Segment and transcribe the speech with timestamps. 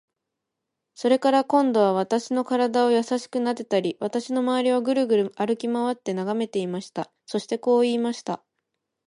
[0.95, 7.11] それから、今度は私の身体をやさしくなでたり、私のまわりをぐるぐる歩きまわって眺めていました。
[7.27, 8.43] そしてこう言いました。